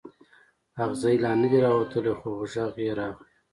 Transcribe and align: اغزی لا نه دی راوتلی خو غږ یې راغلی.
اغزی 0.83 1.15
لا 1.23 1.31
نه 1.41 1.47
دی 1.51 1.59
راوتلی 1.65 2.13
خو 2.19 2.29
غږ 2.39 2.75
یې 2.85 2.91
راغلی. 2.99 3.25